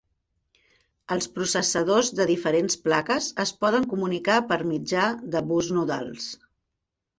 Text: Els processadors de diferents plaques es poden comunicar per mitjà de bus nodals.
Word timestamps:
Els 1.15 1.27
processadors 1.35 2.09
de 2.21 2.27
diferents 2.31 2.79
plaques 2.87 3.29
es 3.45 3.53
poden 3.65 3.87
comunicar 3.93 4.41
per 4.55 4.59
mitjà 4.73 5.07
de 5.37 5.45
bus 5.53 5.73
nodals. 5.79 6.29